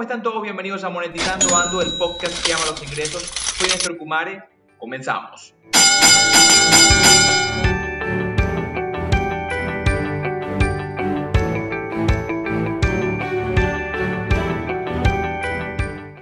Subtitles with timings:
[0.00, 0.42] ¿cómo están todos?
[0.42, 3.22] Bienvenidos a Monetizando Ando, el podcast que ama los ingresos.
[3.22, 4.42] Soy Néstor Kumare,
[4.78, 5.54] comenzamos.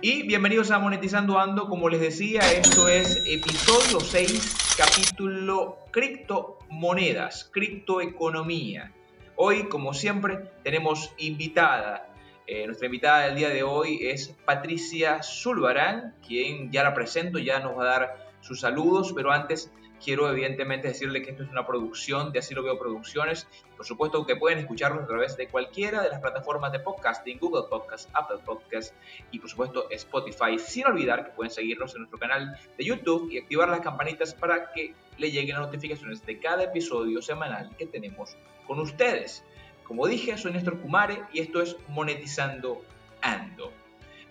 [0.02, 8.92] Y bienvenidos a Monetizando Ando, como les decía, esto es episodio 6, capítulo criptomonedas, criptoeconomía.
[9.36, 12.08] Hoy, como siempre, tenemos invitada
[12.50, 17.60] eh, nuestra invitada del día de hoy es Patricia Zulbarán, quien ya la presento, ya
[17.60, 19.70] nos va a dar sus saludos, pero antes
[20.02, 23.46] quiero evidentemente decirle que esto es una producción de Así lo veo producciones.
[23.76, 27.64] Por supuesto que pueden escucharnos a través de cualquiera de las plataformas de podcasting, Google
[27.68, 28.94] Podcast, Apple Podcast
[29.30, 30.58] y por supuesto Spotify.
[30.58, 34.72] Sin olvidar que pueden seguirnos en nuestro canal de YouTube y activar las campanitas para
[34.72, 39.44] que le lleguen las notificaciones de cada episodio semanal que tenemos con ustedes.
[39.88, 42.82] Como dije, soy Néstor Kumare y esto es Monetizando
[43.22, 43.72] Ando.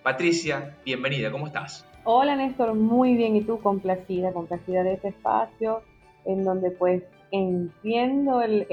[0.04, 1.84] Patricia, bienvenida, ¿cómo estás?
[2.04, 3.34] Hola Néstor, muy bien.
[3.34, 3.58] ¿Y tú?
[3.58, 5.82] Complacida, complacida de este espacio
[6.24, 8.68] en donde pues entiendo el,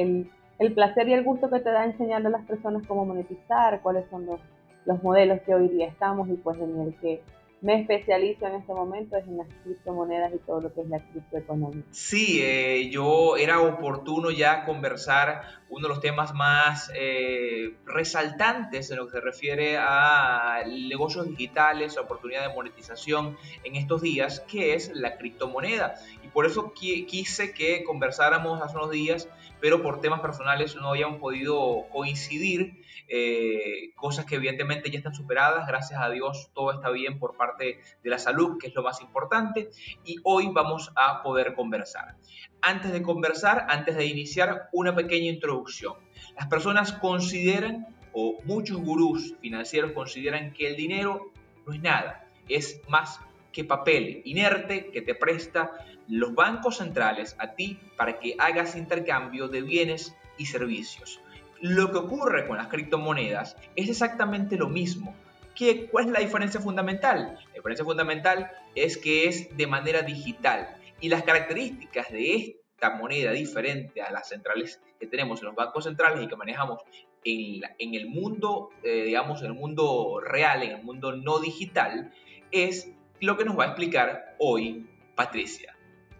[0.59, 4.08] el, placer y el gusto que te da enseñarle a las personas cómo monetizar, cuáles
[4.12, 4.40] son los,
[4.86, 7.24] los modelos que hoy día estamos y pues en el que
[7.61, 11.00] me especializo en este momento es en las criptomonedas y todo lo que es la
[11.00, 11.84] criptoeconomía.
[11.92, 18.97] Sí, eh, yo era oportuno ya conversar uno de los temas más eh, resaltantes en
[18.97, 24.92] lo que se refiere a negocios digitales, oportunidad de monetización en estos días, que es
[24.94, 25.95] la criptomoneda.
[26.23, 29.28] Y por eso quise que conversáramos hace unos días,
[29.66, 35.66] pero por temas personales no habíamos podido coincidir eh, cosas que evidentemente ya están superadas,
[35.66, 39.02] gracias a Dios todo está bien por parte de la salud, que es lo más
[39.02, 39.72] importante,
[40.04, 42.16] y hoy vamos a poder conversar.
[42.62, 45.96] Antes de conversar, antes de iniciar, una pequeña introducción.
[46.36, 51.32] Las personas consideran, o muchos gurús financieros consideran que el dinero
[51.66, 53.20] no es nada, es más
[53.56, 55.72] que papel inerte que te presta
[56.10, 61.22] los bancos centrales a ti para que hagas intercambio de bienes y servicios.
[61.62, 65.16] Lo que ocurre con las criptomonedas es exactamente lo mismo.
[65.56, 67.40] ¿Qué, ¿Cuál es la diferencia fundamental?
[67.48, 73.32] La diferencia fundamental es que es de manera digital y las características de esta moneda
[73.32, 76.82] diferente a las centrales que tenemos en los bancos centrales y que manejamos
[77.24, 82.12] en, en el mundo, eh, digamos, en el mundo real, en el mundo no digital,
[82.52, 82.92] es
[83.25, 85.75] lo que nos va a explicar hoy Patricia.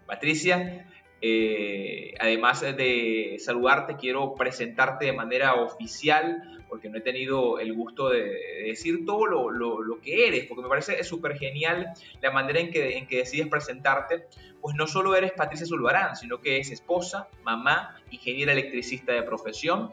[0.06, 0.86] Patricia
[1.22, 8.10] eh, además de saludarte, quiero presentarte de manera oficial, porque no he tenido el gusto
[8.10, 12.98] de, decir todo lo, que eres, porque me parece súper genial la manera en que,
[12.98, 14.26] en que decides presentarte,
[14.60, 19.90] pues no solo eres Patricia Zulbarán, sino que es esposa, mamá, ingeniera electricista de profesión,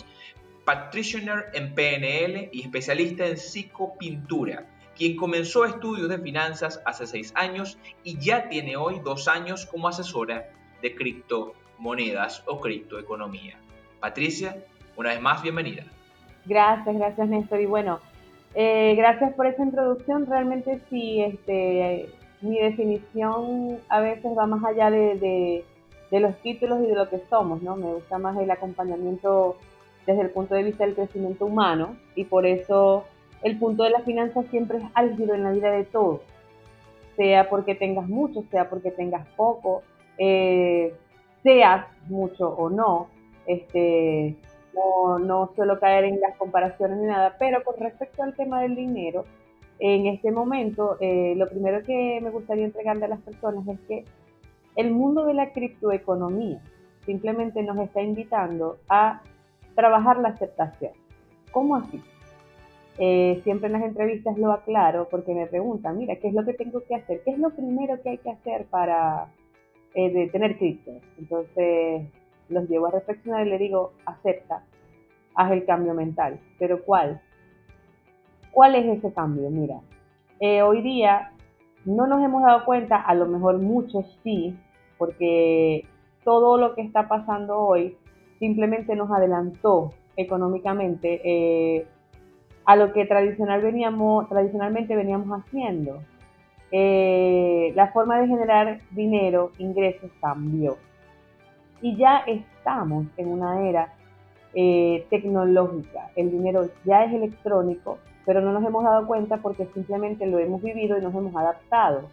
[0.66, 4.68] practitioner en PNL y especialista en psicopintura
[4.98, 9.88] quien comenzó estudios de finanzas hace seis años y ya tiene hoy dos años como
[9.88, 10.50] asesora
[10.82, 13.58] de criptomonedas o criptoeconomía.
[14.00, 14.58] Patricia,
[14.96, 15.84] una vez más, bienvenida.
[16.46, 17.62] Gracias, gracias Néstor.
[17.62, 18.00] Y bueno,
[18.54, 20.26] eh, gracias por esa introducción.
[20.26, 22.10] Realmente sí, este,
[22.42, 25.64] mi definición a veces va más allá de,
[26.12, 27.76] de, los títulos y de lo que somos, ¿no?
[27.76, 29.58] Me gusta más el acompañamiento
[30.06, 33.06] desde el punto de vista del crecimiento humano y por eso
[33.44, 36.22] el punto de la finanza siempre es álgido en la vida de todos,
[37.16, 39.84] sea porque tengas mucho, sea porque tengas poco,
[40.18, 40.94] eh,
[41.44, 43.08] seas mucho o no,
[43.46, 44.36] este,
[44.74, 48.76] no, no suelo caer en las comparaciones ni nada, pero con respecto al tema del
[48.76, 49.26] dinero,
[49.80, 54.06] en este momento, eh, lo primero que me gustaría entregarle a las personas es que
[54.76, 56.62] el mundo de la criptoeconomía
[57.06, 59.22] simplemente nos está invitando a
[59.76, 60.94] trabajar la aceptación.
[61.52, 62.02] ¿Cómo así?
[63.00, 66.54] Eh, siempre en las entrevistas lo aclaro porque me preguntan, mira, ¿qué es lo que
[66.54, 67.22] tengo que hacer?
[67.24, 69.30] ¿Qué es lo primero que hay que hacer para,
[69.96, 70.92] eh, tener cripto.
[71.20, 72.08] Entonces
[72.50, 74.64] los llevo a reflexionar y le digo, acepta,
[75.36, 76.40] haz el cambio mental.
[76.58, 77.22] Pero ¿cuál?
[78.52, 79.50] ¿Cuál es ese cambio?
[79.50, 79.82] Mira,
[80.40, 81.32] eh, hoy día
[81.86, 84.58] no nos hemos dado cuenta, a lo mejor muchos sí,
[84.98, 85.86] porque
[86.24, 87.96] todo lo que está pasando hoy
[88.40, 91.88] simplemente nos adelantó económicamente
[92.66, 96.02] a lo que tradicional veníamos, tradicionalmente veníamos haciendo.
[96.72, 100.78] Eh, la forma de generar dinero, ingresos cambió.
[101.82, 103.94] Y ya estamos en una era
[104.54, 106.10] eh, tecnológica.
[106.16, 110.62] El dinero ya es electrónico, pero no nos hemos dado cuenta porque simplemente lo hemos
[110.62, 112.10] vivido y nos hemos adaptado.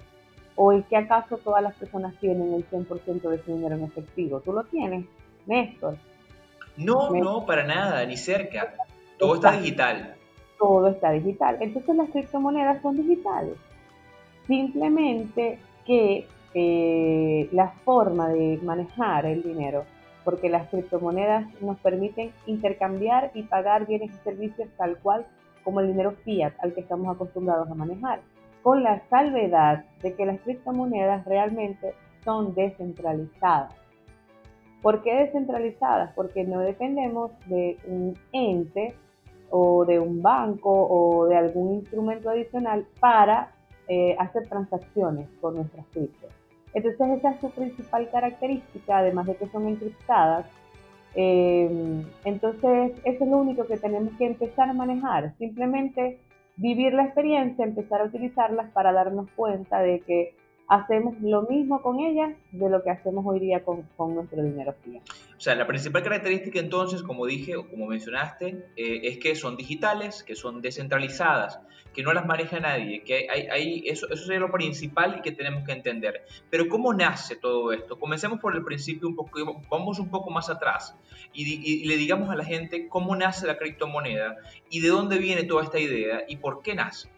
[0.57, 4.41] ¿O es que acaso todas las personas tienen el 100% de su dinero en efectivo?
[4.41, 5.07] ¿Tú lo tienes,
[5.47, 5.97] Néstor?
[6.77, 8.75] No, no, para nada, ni cerca.
[9.19, 10.17] Todo está digital.
[10.61, 11.57] Todo está digital.
[11.61, 13.57] Entonces las criptomonedas son digitales.
[14.47, 19.85] Simplemente que eh, la forma de manejar el dinero,
[20.25, 25.27] porque las criptomonedas nos permiten intercambiar y pagar bienes y servicios tal cual
[25.65, 28.21] como el dinero fiat al que estamos acostumbrados a manejar,
[28.63, 33.75] con la salvedad de que las criptomonedas realmente son descentralizadas.
[34.83, 36.13] ¿Por qué descentralizadas?
[36.15, 38.95] Porque no dependemos de un ente
[39.51, 43.53] o de un banco o de algún instrumento adicional para
[43.89, 46.31] eh, hacer transacciones con nuestras criptos.
[46.73, 50.47] Entonces esa es su principal característica, además de que son encriptadas.
[51.17, 56.21] Eh, entonces eso es lo único que tenemos que empezar a manejar, simplemente
[56.57, 60.35] vivir la experiencia, empezar a utilizarlas para darnos cuenta de que
[60.71, 63.85] hacemos lo mismo con ellas de lo que hacemos hoy día con,
[64.15, 65.03] nuestro dinero fiat.
[65.37, 69.57] O sea, la principal característica entonces, como dije o como mencionaste, eh, es que son
[69.57, 71.61] digitales, que son descentralizadas,
[71.93, 75.33] que no las maneja nadie, que hay, hay, eso, eso es lo principal y que
[75.33, 76.25] tenemos que entender.
[76.51, 77.99] Pero ¿cómo nace todo esto?
[77.99, 80.97] Comencemos por el principio un poco, vamos un poco más atrás
[81.33, 84.37] y le digamos a la gente cómo nace la criptomoneda
[84.71, 87.09] y de dónde viene toda esta idea y por qué nace.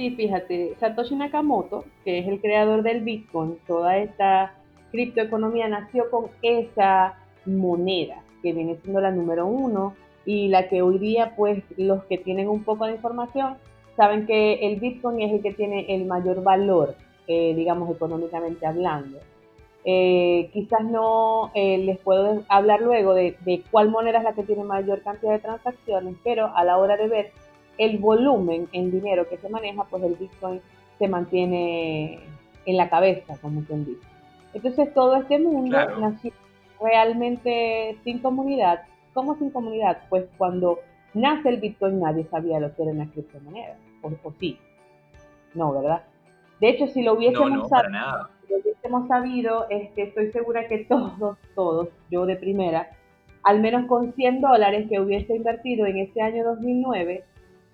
[0.00, 4.54] Sí, fíjate, Satoshi Nakamoto, que es el creador del Bitcoin, toda esta
[4.92, 9.94] criptoeconomía nació con esa moneda, que viene siendo la número uno
[10.24, 13.58] y la que hoy día, pues, los que tienen un poco de información
[13.94, 16.94] saben que el Bitcoin es el que tiene el mayor valor,
[17.28, 19.18] eh, digamos, económicamente hablando.
[19.84, 24.44] Eh, quizás no eh, les puedo hablar luego de, de cuál moneda es la que
[24.44, 27.32] tiene mayor cantidad de transacciones, pero a la hora de ver
[27.80, 30.60] el volumen en dinero que se maneja, pues el Bitcoin
[30.98, 32.20] se mantiene
[32.66, 34.06] en la cabeza, como quien dice.
[34.52, 36.30] Entonces todo este mundo nació
[36.78, 38.82] realmente sin comunidad.
[39.14, 40.02] ¿Cómo sin comunidad?
[40.10, 40.80] Pues cuando
[41.14, 43.78] nace el Bitcoin nadie sabía lo que era una criptomoneda.
[44.02, 44.58] O, sí.
[45.54, 46.02] No, ¿verdad?
[46.60, 51.88] De hecho, si lo hubiésemos, sabido, lo hubiésemos sabido, este, estoy segura que todos, todos,
[52.10, 52.90] yo de primera,
[53.42, 57.24] al menos con 100 dólares que hubiese invertido en ese año 2009,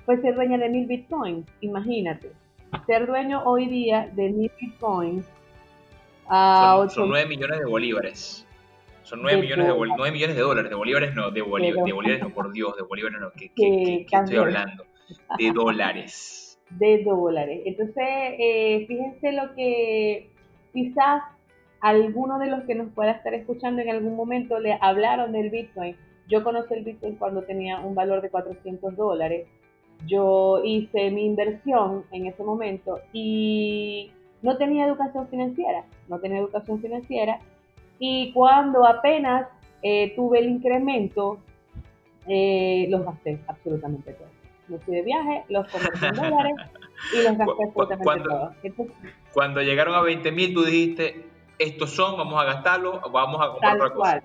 [0.06, 2.30] pues ser dueña de mil bitcoins, imagínate.
[2.86, 5.26] Ser dueño hoy día de mil bitcoins
[6.28, 8.46] a son, 9 millones de bolívares.
[9.02, 12.22] Son 9 millones de, 9 millones de dólares, de bolívares no, de, bolívares, de bolívares
[12.22, 14.84] no, por Dios, de bolívares no, ¿qué, estoy hablando?
[15.38, 16.42] De dólares.
[16.70, 17.62] De dólares.
[17.64, 20.32] Entonces, eh, fíjense lo que
[20.72, 21.22] quizás
[21.80, 25.96] alguno de los que nos pueda estar escuchando en algún momento le hablaron del Bitcoin.
[26.26, 29.46] Yo conocí el Bitcoin cuando tenía un valor de 400 dólares
[30.06, 34.10] yo hice mi inversión en ese momento y
[34.42, 37.38] no tenía educación financiera, no tenía educación financiera
[37.98, 39.48] y cuando apenas
[39.82, 41.38] eh, tuve el incremento,
[42.26, 44.30] eh, los gasté absolutamente todos.
[44.68, 46.54] Me fui de viaje, los convertí en dólares
[47.12, 48.90] y los gasté absolutamente todos.
[49.32, 51.24] cuando llegaron a 20 mil, tú dijiste,
[51.58, 54.22] estos son, vamos a gastarlo, vamos a comprar otra cosa.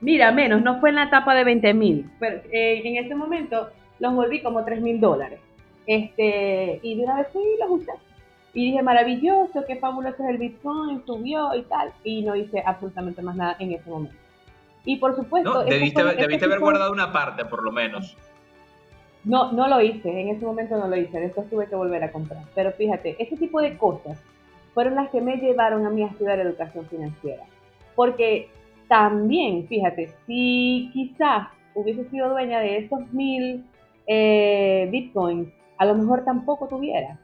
[0.00, 3.70] Mira, menos, no fue en la etapa de 20 mil, pero eh, en ese momento
[3.98, 5.40] los volví como 3 mil dólares.
[5.86, 7.92] Este, y de una vez fui y los usé.
[8.54, 11.92] Y dije, maravilloso, qué fabuloso es el Bitcoin, subió y tal.
[12.04, 14.16] Y no hice absolutamente más nada en ese momento.
[14.84, 15.52] Y por supuesto...
[15.52, 18.16] No, debiste, haber guardado una parte, por lo menos.
[19.24, 22.12] No, no lo hice, en ese momento no lo hice, después tuve que volver a
[22.12, 22.42] comprar.
[22.54, 24.18] Pero fíjate, ese tipo de cosas
[24.72, 27.42] fueron las que me llevaron a mí a estudiar educación financiera.
[27.94, 28.48] Porque
[28.88, 33.64] también, fíjate, si quizás hubiese sido dueña de esos mil
[34.08, 37.20] eh, Bitcoin, a lo mejor tampoco tuviera.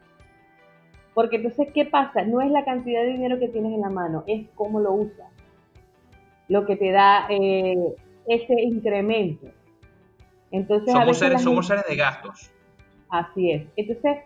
[1.15, 2.25] Porque entonces, ¿qué pasa?
[2.25, 5.31] No es la cantidad de dinero que tienes en la mano, es cómo lo usas.
[6.49, 7.77] Lo que te da eh,
[8.27, 9.47] ese incremento.
[10.51, 12.51] Entonces, somos, seres, somos seres de gastos.
[13.09, 13.67] Así es.
[13.77, 14.19] Entonces,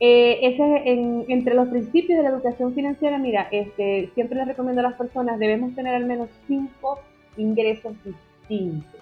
[0.00, 4.80] eh, ese en, entre los principios de la educación financiera, mira, este, siempre les recomiendo
[4.80, 6.98] a las personas, debemos tener al menos cinco
[7.36, 9.00] ingresos distintos.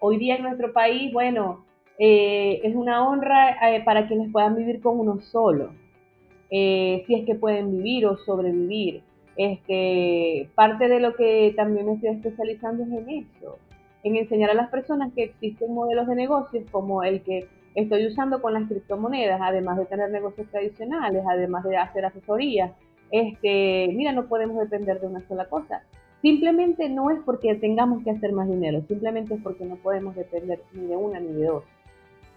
[0.00, 1.64] Hoy día en nuestro país, bueno,
[2.02, 5.74] eh, es una honra eh, para quienes puedan vivir con uno solo,
[6.50, 9.02] eh, si es que pueden vivir o sobrevivir.
[9.36, 13.58] Este, parte de lo que también me estoy especializando es en eso,
[14.02, 18.40] en enseñar a las personas que existen modelos de negocios como el que estoy usando
[18.40, 22.72] con las criptomonedas, además de tener negocios tradicionales, además de hacer asesorías.
[23.10, 25.82] Este, mira, no podemos depender de una sola cosa.
[26.22, 30.62] Simplemente no es porque tengamos que hacer más dinero, simplemente es porque no podemos depender
[30.72, 31.64] ni de una ni de dos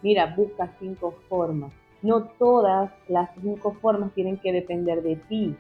[0.03, 1.71] mira, busca cinco formas.
[2.03, 5.55] No todas las cinco formas tienen que depender de ti.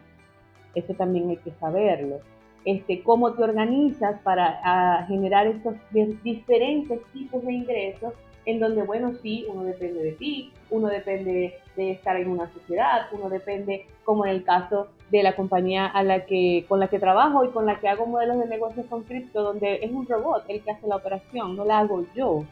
[0.75, 2.19] Eso también hay que saberlo.
[2.65, 5.75] este, cómo te organizas para generar estos
[6.23, 8.13] diferentes tipos de ingresos
[8.45, 13.07] en donde, bueno, sí, uno depende de ti, uno depende de estar en una sociedad,
[13.13, 16.99] uno depende, como en el caso de la compañía a la que, con la que
[16.99, 20.43] trabajo y con la que hago modelos de negocios con cripto, donde es un robot
[20.49, 22.43] el que hace la operación, no la hago yo.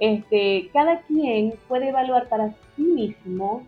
[0.00, 3.62] Este, cada quien puede evaluar para sí mismo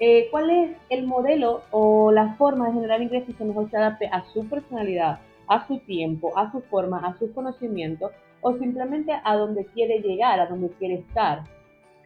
[0.00, 4.06] eh, cuál es el modelo o la forma de generar ingresos que mejor se adapte
[4.12, 5.18] a su personalidad,
[5.48, 10.38] a su tiempo, a su forma, a sus conocimientos o simplemente a donde quiere llegar,
[10.38, 11.42] a donde quiere estar.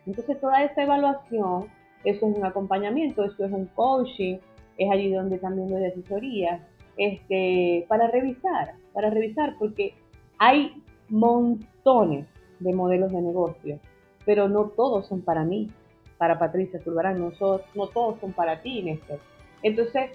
[0.07, 1.67] Entonces toda esa evaluación,
[2.05, 4.39] eso es un acompañamiento, eso es un coaching,
[4.79, 9.95] es allí donde también doy asesoría, este, para revisar, para revisar, porque
[10.39, 12.27] hay montones
[12.63, 13.79] de modelos de negocio,
[14.25, 15.71] pero no todos son para mí,
[16.19, 17.33] para Patricia Zurbarán, no,
[17.75, 19.19] no todos son para ti, Néstor.
[19.63, 20.11] Entonces,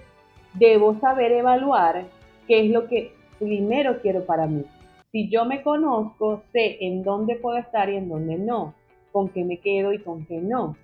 [0.54, 2.06] debo saber evaluar
[2.46, 4.64] qué es lo que primero quiero para mí.
[5.12, 8.74] Si yo me conozco, sé en dónde puedo estar y en dónde no,
[9.12, 10.76] con qué me quedo y con qué no,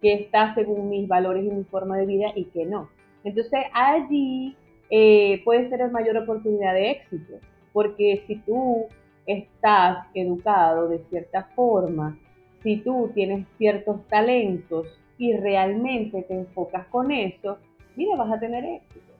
[0.00, 2.88] qué está según mis valores y mi forma de vida y qué no.
[3.24, 4.56] Entonces allí
[4.90, 7.34] eh, puede ser la mayor oportunidad de éxito,
[7.72, 8.86] porque si tú
[9.26, 12.18] estás educado de cierta forma,
[12.62, 14.86] si tú tienes ciertos talentos
[15.18, 17.58] y realmente te enfocas con eso,
[17.96, 19.12] mira, vas a tener éxito.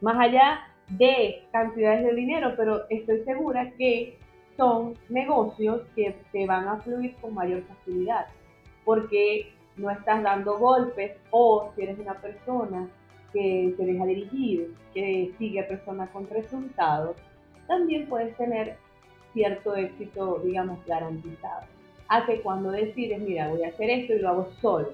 [0.00, 4.18] Más allá de cantidades de dinero, pero estoy segura que
[4.56, 8.26] son negocios que te van a fluir con mayor facilidad,
[8.84, 12.88] porque no estás dando golpes o si eres una persona
[13.32, 17.16] que se deja dirigir, que sigue a personas con resultados,
[17.66, 18.76] también puedes tener
[19.34, 21.66] cierto éxito, digamos, garantizado.
[22.08, 24.92] A que cuando decides, mira, voy a hacer esto y lo hago solo,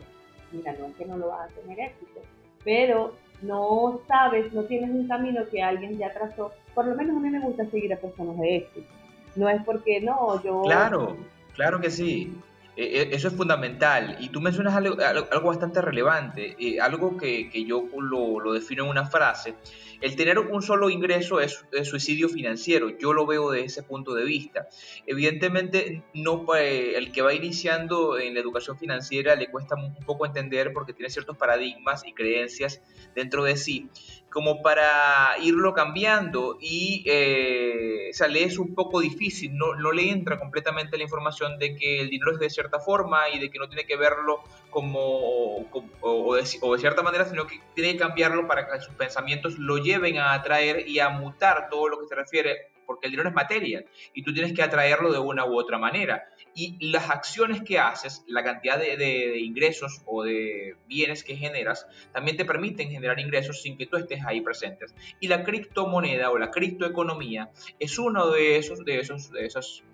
[0.51, 2.21] mira, no es que no lo vas a tener éxito,
[2.65, 6.53] pero no sabes, no tienes un camino que alguien ya trazó.
[6.75, 8.89] Por lo menos a mí me gusta seguir a personas de éxito.
[9.37, 10.63] No es porque no, yo...
[10.63, 11.17] Claro,
[11.55, 12.33] claro que sí.
[12.77, 14.17] E, e, eso es fundamental.
[14.21, 18.85] Y tú mencionas algo, algo bastante relevante, eh, algo que, que yo lo, lo, defino
[18.85, 19.55] en una frase.
[20.01, 22.97] El tener un solo ingreso es, suicidio financiero.
[22.99, 24.69] Yo lo veo de ese punto de vista.
[25.07, 30.25] Evidentemente, no eh, el que va iniciando en la educación financiera le cuesta un poco
[30.25, 32.81] entender porque tiene ciertos paradigmas y creencias
[33.15, 33.91] dentro de sí
[34.31, 40.11] como para irlo cambiando y eh, o le es un poco difícil, no, no, le
[40.11, 43.59] entra completamente la información de que el dinero es de cierta forma y de que
[43.59, 45.67] no tiene que verlo como,
[46.01, 46.47] o, de,
[46.79, 50.89] cierta manera, sino que tiene que cambiarlo para que sus pensamientos lo lleven a atraer
[50.89, 53.85] y a mutar todo lo que se refiere, porque el dinero es materia
[54.15, 58.25] y tú tienes que atraerlo de una u otra manera y las acciones que haces,
[58.27, 63.77] la cantidad de, ingresos o de bienes que generas, también te permiten generar ingresos sin
[63.77, 64.95] que tú estés ahí presentes.
[65.21, 69.85] Y la criptomoneda o la criptoeconomía es uno de esos, de esos, de esas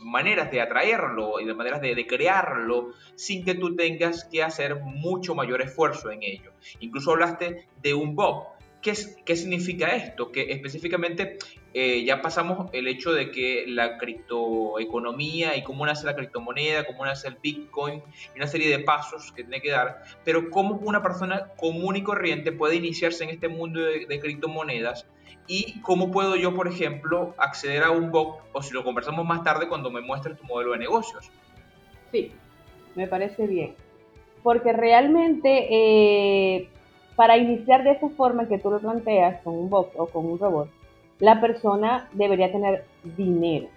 [0.00, 4.76] maneras de atraerlo y de maneras de, de, crearlo sin que tú tengas que hacer
[4.76, 6.52] mucho mayor esfuerzo en ello.
[6.80, 8.55] Incluso hablaste de un bot.
[8.82, 10.30] ¿Qué, ¿Qué, significa esto?
[10.30, 11.38] Que específicamente
[11.78, 17.04] eh, ya pasamos el hecho de que la criptoeconomía y cómo nace la criptomoneda, cómo
[17.04, 18.02] nace el Bitcoin,
[18.34, 22.02] y una serie de pasos que tiene que dar, pero cómo una persona común y
[22.02, 25.06] corriente puede iniciarse en este mundo de, criptomonedas
[25.46, 29.44] y cómo puedo yo, por ejemplo, acceder a un bot, o si lo conversamos más
[29.44, 31.30] tarde cuando me muestres tu modelo de negocios.
[32.10, 32.32] Sí,
[32.94, 33.74] me parece bien.
[34.42, 36.70] Porque realmente eh,
[37.16, 40.38] para iniciar de esa forma que tú lo planteas, con un bot o con un
[40.38, 40.70] robot,
[41.18, 42.84] la persona debería tener
[43.16, 43.68] dinero.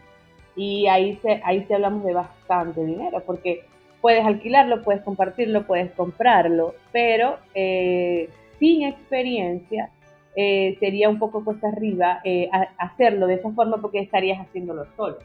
[0.55, 3.63] Y ahí se, ahí se hablamos de bastante dinero, porque
[4.01, 8.29] puedes alquilarlo, puedes compartirlo, puedes comprarlo, pero eh,
[8.60, 9.89] sin experiencia
[10.36, 15.17] eh, sería un poco cuesta arriba eh, hacerlo de esa forma porque estarías haciéndolo solo.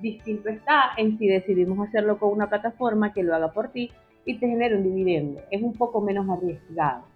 [0.00, 3.90] Distinto está en si decidimos hacerlo con una plataforma que lo haga por ti
[4.24, 5.40] y te genere un dividendo.
[5.50, 7.13] Es un poco menos arriesgado.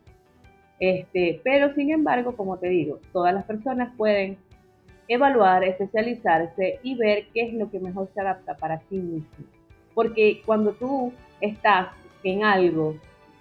[0.80, 4.38] Este, pero sin embargo, como te digo, todas las personas pueden
[5.08, 9.46] evaluar, especializarse y ver qué es lo que mejor se adapta para sí mismo.
[9.94, 11.88] Porque cuando tú estás
[12.22, 12.96] en algo,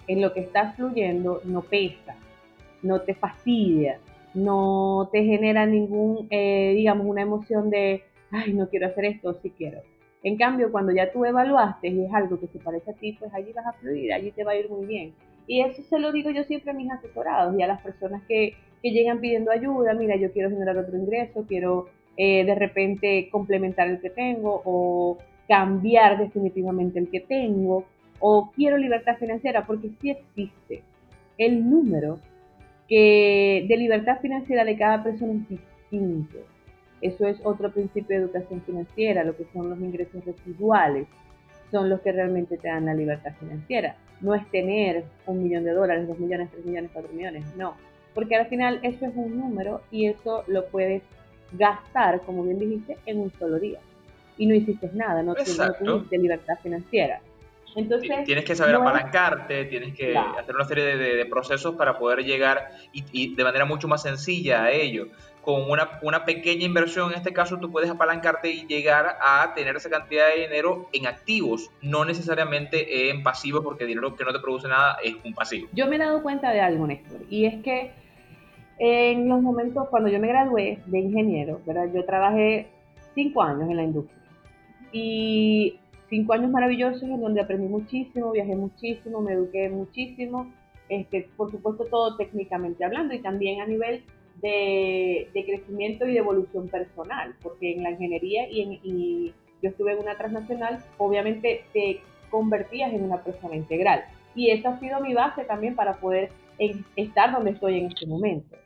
[0.06, 2.16] en lo que estás fluyendo, no pesa,
[2.82, 4.00] no te fastidia,
[4.34, 9.52] no te genera ningún, eh, digamos, una emoción de, ay, no quiero hacer esto, sí
[9.56, 9.80] quiero.
[10.22, 13.32] En cambio, cuando ya tú evaluaste y es algo que se parece a ti, pues
[13.32, 15.12] allí vas a fluir, allí te va a ir muy bien.
[15.48, 18.54] Y eso se lo digo yo siempre a mis asesorados y a las personas que,
[18.82, 24.00] llegan pidiendo ayuda, mira, yo quiero generar otro ingreso, quiero eh, de repente complementar el
[24.00, 27.84] que tengo o cambiar definitivamente el que tengo
[28.20, 30.82] o quiero libertad financiera porque sí existe
[31.38, 32.20] el número
[32.88, 36.38] que de libertad financiera de cada persona es distinto.
[37.00, 41.06] Eso es otro principio de educación financiera, lo que son los ingresos residuales,
[41.70, 43.96] son los que realmente te dan la libertad financiera.
[44.20, 47.76] No es tener un millón de dólares, dos millones, tres millones, cuatro millones, no.
[48.14, 51.02] Porque al final eso es un número y eso lo puedes
[51.52, 53.78] gastar, como bien dijiste, en un solo día.
[54.36, 57.20] Y no hiciste nada, no, tuviste libertad financiera.
[57.76, 62.70] Entonces, tienes que saber apalancarte, tienes que hacer una serie de, procesos para poder llegar
[62.92, 65.08] y, de manera mucho más sencilla a ello.
[65.42, 69.76] Con una, una, pequeña inversión, en este caso, tú puedes apalancarte y llegar a tener
[69.76, 74.40] esa cantidad de dinero en activos, no necesariamente en pasivos, porque dinero que no te
[74.40, 75.68] produce nada es un pasivo.
[75.72, 77.92] Yo me he dado cuenta de algo, Néstor, y es que
[78.78, 81.88] en los momentos cuando yo me gradué de ingeniero, ¿verdad?
[81.92, 82.68] yo trabajé
[83.14, 84.18] cinco años en la industria.
[84.92, 85.78] Y
[86.08, 90.52] cinco años maravillosos en donde aprendí muchísimo, viajé muchísimo, me eduqué muchísimo,
[90.88, 94.04] este, por supuesto todo técnicamente hablando y también a nivel
[94.40, 100.16] de, crecimiento y de evolución personal, porque en la ingeniería y, yo estuve en una
[100.16, 104.04] transnacional, obviamente te convertías en una persona integral.
[104.36, 106.30] Y esa ha sido mi base también para poder
[106.94, 108.56] estar donde estoy en este momento.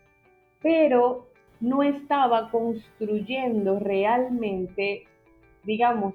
[0.60, 1.28] Pero
[1.60, 5.04] no estaba construyendo realmente,
[5.64, 6.12] digamos,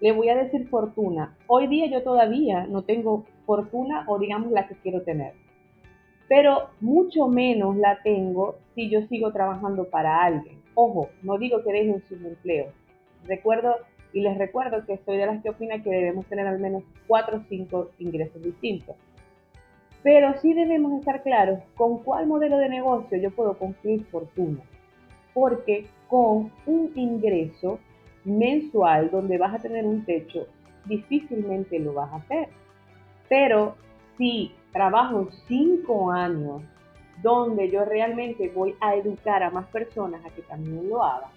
[0.00, 1.36] le voy a decir fortuna.
[1.48, 5.34] Hoy día yo todavía no tengo fortuna o digamos la que quiero tener.
[6.30, 10.62] Pero mucho menos la tengo si yo sigo trabajando para alguien.
[10.74, 12.72] Ojo, no digo que dejen sus empleos.
[13.26, 13.74] Recuerdo
[14.12, 17.38] y les recuerdo que soy de las que opina que debemos tener al menos cuatro
[17.38, 18.94] o cinco ingresos distintos.
[20.04, 24.60] Pero sí debemos estar claros con cuál modelo de negocio yo puedo construir fortuna.
[25.34, 27.80] Porque con un ingreso
[28.24, 30.46] mensual donde vas a tener un techo,
[30.84, 32.50] difícilmente lo vas a hacer.
[33.28, 33.74] Pero
[34.16, 36.62] si trabajo cinco años
[37.22, 41.30] donde yo realmente voy a educar a más personas a que también lo hagan,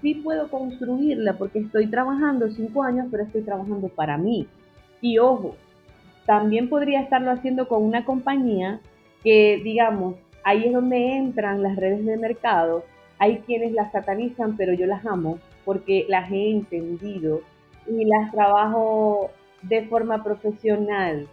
[0.00, 4.46] sí puedo construirla porque estoy trabajando cinco años, pero estoy trabajando para mí.
[5.00, 5.56] Y ojo,
[6.26, 8.80] también podría estarlo haciendo con una compañía
[9.22, 12.84] que, digamos, ahí es donde entran las redes de mercado.
[13.18, 17.40] Hay quienes las satanizan, pero yo las amo porque las he entendido
[17.86, 19.30] y las trabajo
[19.62, 21.28] de forma profesional.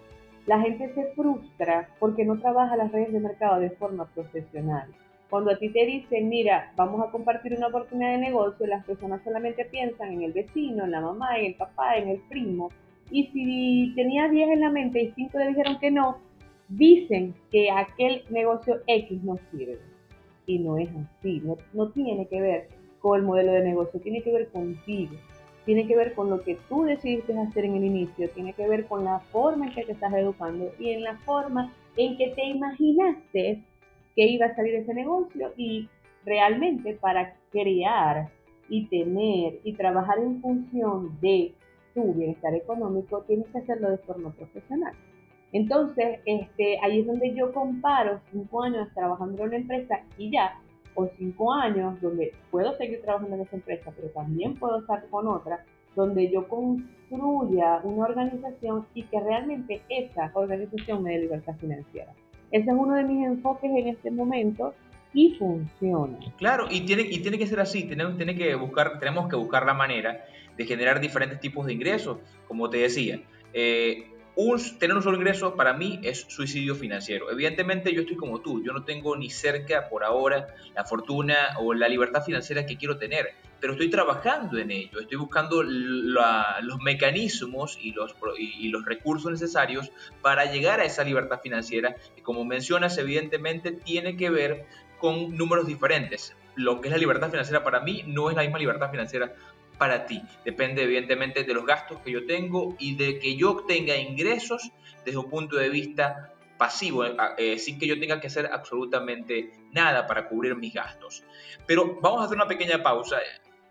[0.50, 4.88] La gente se frustra porque no trabaja las redes de mercado de forma profesional.
[5.30, 9.22] Cuando a ti te dicen, mira, vamos a compartir una oportunidad de negocio, las personas
[9.24, 12.72] solamente piensan en el vecino, en la mamá, en el papá, en el primo.
[13.12, 16.18] Y si tenía 10 en la mente y 5 le dijeron que no,
[16.68, 19.78] dicen que aquel negocio X no sirve.
[20.48, 22.70] Y no es así, no, tiene que ver
[23.02, 25.14] con el modelo de negocio, tiene que ver contigo,
[25.70, 28.88] tiene que ver con lo que tú decidiste hacer en el inicio, tiene que ver
[28.88, 32.44] con la forma en que te estás educando y en la forma en que te
[32.44, 33.62] imaginaste
[34.16, 35.88] que iba a salir ese negocio y
[36.26, 38.30] realmente para crear
[38.68, 41.54] y tener y trabajar en función de
[41.94, 44.94] tu bienestar económico, tienes que hacerlo de forma profesional.
[45.52, 50.60] Entonces, este, ahí es donde yo comparo cinco años trabajando en una empresa y ya
[50.96, 55.28] o cinco años donde puedo seguir trabajando en esa empresa, pero también puedo estar con
[55.28, 55.64] otra,
[55.96, 62.14] donde yo construya una organización y que realmente esa organización me dé libertad financiera.
[62.52, 64.74] Ese es uno de mis enfoques en este momento
[65.14, 66.18] y funciona.
[66.38, 69.66] Claro, y tiene, y tiene que ser así, tenemos, tiene que buscar, tenemos que buscar
[69.66, 70.26] la manera
[70.58, 73.22] de generar diferentes tipos de ingresos, como te decía.
[73.54, 74.06] Eh,
[74.80, 77.30] tener un solo ingreso para mí es suicidio financiero.
[77.30, 81.74] Evidentemente yo estoy como tú, yo no tengo ni cerca por ahora la fortuna o
[81.74, 87.78] la libertad financiera que quiero tener, pero estoy trabajando en ello, estoy buscando los mecanismos
[87.82, 92.98] y los, y los recursos necesarios para llegar a esa libertad financiera que como mencionas
[92.98, 94.66] evidentemente tiene que ver
[95.00, 96.36] con números diferentes.
[96.56, 99.34] Lo que es la libertad financiera para mí no es la misma libertad financiera
[99.80, 100.22] para ti.
[100.46, 104.72] Depende evidentemente de los gastos que yo tengo y de que yo obtenga ingresos
[105.04, 109.52] desde un punto de vista pasivo, eh, eh, sin que yo tenga que hacer absolutamente
[109.72, 111.24] nada para cubrir mis gastos.
[111.66, 113.18] Pero vamos a hacer una pequeña pausa.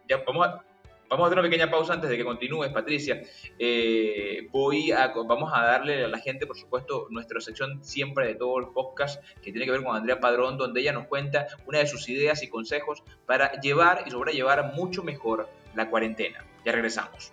[0.09, 0.65] Ya, vamos, a,
[1.11, 3.21] vamos a hacer una pequeña pausa antes de que continúes, Patricia.
[3.59, 8.35] Eh, voy a, vamos a darle a la gente, por supuesto, nuestra sección siempre de
[8.37, 11.81] todo el podcast que tiene que ver con Andrea Padrón, donde ella nos cuenta una
[11.81, 16.45] de sus ideas y consejos para llevar y sobrellevar mucho mejor la cuarentena.
[16.65, 17.33] Ya regresamos.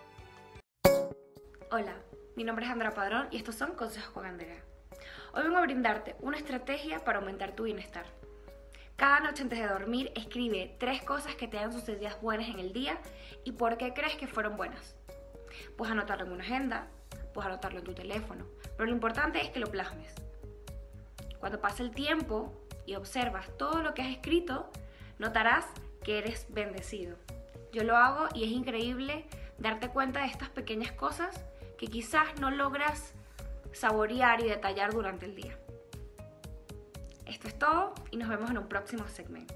[1.72, 1.96] Hola,
[2.36, 4.64] mi nombre es Andra Padrón y estos son Consejos con Andrea.
[5.34, 8.06] Hoy vengo a brindarte una estrategia para aumentar tu bienestar.
[8.98, 12.72] Cada noche antes de dormir escribe tres cosas que te hayan sucedido buenas en el
[12.72, 13.00] día
[13.44, 14.96] y por qué crees que fueron buenas.
[15.76, 16.88] Puedes anotarlo en una agenda,
[17.34, 18.46] puedes anotarlo en tu teléfono,
[18.78, 20.14] pero lo importante es que lo plasmes.
[21.40, 22.54] Cuando pase el tiempo
[22.86, 24.70] y observas todo lo que has escrito,
[25.18, 25.66] notarás
[26.04, 27.25] que eres bendecido.
[27.76, 29.26] Yo lo hago y es increíble
[29.58, 31.44] darte cuenta de estas pequeñas cosas
[31.78, 33.14] que quizás no logras
[33.74, 35.60] saborear y detallar durante el día.
[37.26, 39.56] Esto es todo y nos vemos en un próximo segmento.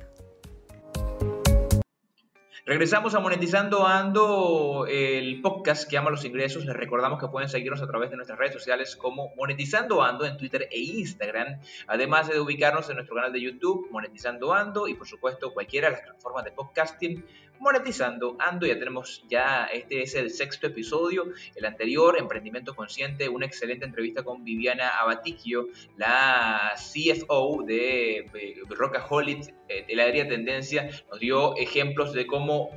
[2.66, 6.66] Regresamos a Monetizando Ando, el podcast que ama los ingresos.
[6.66, 10.38] Les recordamos que pueden seguirnos a través de nuestras redes sociales como Monetizando Ando en
[10.38, 15.08] Twitter e Instagram, además de ubicarnos en nuestro canal de YouTube, Monetizando Ando, y por
[15.08, 17.26] supuesto cualquiera de las plataformas de podcasting
[17.60, 18.66] monetizando ando.
[18.66, 24.24] Ya tenemos ya, este es el sexto episodio, el anterior, Emprendimiento Consciente, una excelente entrevista
[24.24, 25.68] con Viviana Abaticchio,
[25.98, 28.26] la CFO de
[28.70, 32.70] Rockaholic, eh, de la área tendencia, nos dio ejemplos de cómo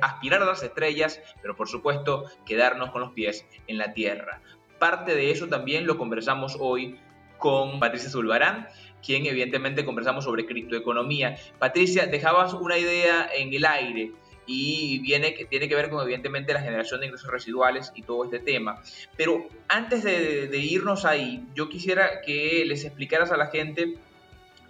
[0.00, 4.40] aspirar a las estrellas, pero por supuesto quedarnos con los pies en la tierra.
[4.78, 6.98] Parte de eso también lo conversamos hoy
[7.38, 8.68] con Patricia Zulbarán,
[9.04, 11.36] quien evidentemente conversamos sobre criptoeconomía.
[11.58, 14.12] Patricia, dejabas una idea en el aire
[14.48, 18.24] y viene, que tiene que ver con evidentemente la generación de ingresos residuales y todo
[18.24, 18.82] este tema.
[19.16, 23.98] Pero antes de, irnos ahí, yo quisiera que les explicaras a la gente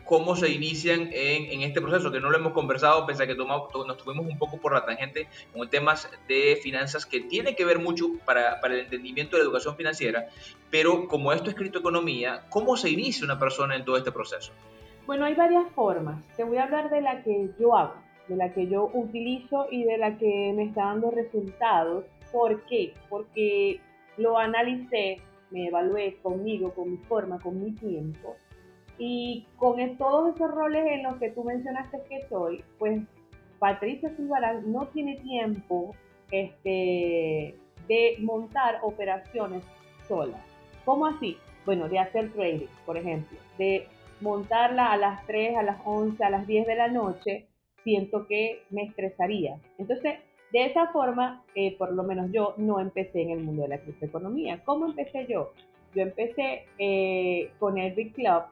[0.04, 3.68] cómo se inician en, este proceso, que no lo hemos conversado, pese a que tomamos,
[3.86, 7.78] nos tuvimos un poco por la tangente con temas de finanzas que tiene que ver
[7.78, 10.28] mucho para, para, el entendimiento de la educación financiera,
[10.70, 14.50] pero como esto es criptoeconomía, ¿cómo se inicia una persona en todo este proceso?
[15.06, 16.24] Bueno, hay varias formas.
[16.36, 19.84] Te voy a hablar de la que yo hago de la que yo utilizo y
[19.84, 22.04] de la que me está dando resultados.
[22.30, 22.92] ¿Por qué?
[23.08, 23.80] Porque
[24.16, 25.18] lo analicé,
[25.50, 28.36] me evalué conmigo, con mi forma, con mi tiempo.
[28.98, 33.00] Y con todos esos roles en los que tú mencionaste que soy, pues
[33.58, 35.94] Patricia Silvarán no tiene tiempo
[36.30, 37.56] este,
[37.88, 39.62] de montar operaciones
[40.06, 40.44] sola.
[40.84, 41.36] ¿Cómo así?
[41.64, 43.86] Bueno, de hacer trading, por ejemplo, de
[44.20, 47.48] montarla a las 3, a las 11, a las 10 de la noche
[47.84, 49.58] siento que me estresaría.
[49.78, 50.18] Entonces,
[50.52, 53.78] de esa forma, eh, por lo menos yo no empecé en el mundo de la
[53.78, 54.62] criptoeconomía.
[54.64, 55.52] ¿Cómo empecé yo?
[55.94, 58.44] Yo empecé eh, con el Big Club,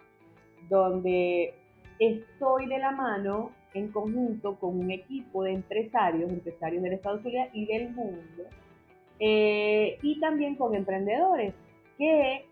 [0.69, 1.55] donde
[1.99, 7.49] estoy de la mano en conjunto con un equipo de empresarios, empresarios del Estados Unidos
[7.53, 8.45] y del mundo,
[9.19, 11.55] eh, y también con emprendedores,
[11.97, 12.45] que,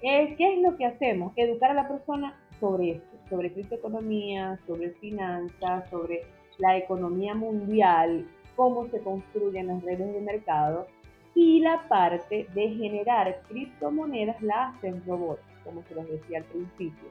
[0.00, 1.32] ¿qué es lo que hacemos?
[1.36, 6.22] Educar a la persona sobre esto, sobre criptoeconomía, sobre finanzas, sobre
[6.58, 10.86] la economía mundial, cómo se construyen las redes de mercado
[11.34, 17.08] y la parte de generar criptomonedas la hacen robots, como se los decía al principio.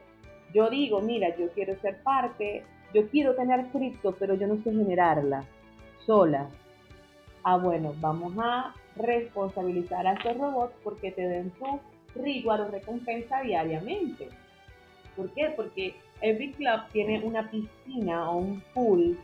[0.52, 4.72] Yo digo, mira, yo quiero ser parte, yo quiero tener cripto, pero yo no sé
[4.72, 5.44] generarla
[6.04, 6.48] sola.
[7.42, 11.80] Ah, bueno, vamos a responsabilizar a estos robots porque te den su
[12.20, 14.28] reward o recompensa diariamente.
[15.14, 15.52] ¿Por qué?
[15.54, 19.18] Porque Every Club tiene una piscina o un pool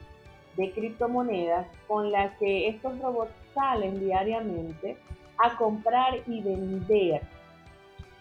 [0.57, 4.96] de criptomonedas con la que estos robots salen diariamente
[5.38, 7.22] a comprar y vender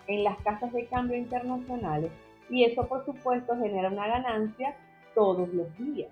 [0.07, 2.11] en las casas de cambio internacionales
[2.49, 4.75] y eso por supuesto genera una ganancia
[5.13, 6.09] todos los días.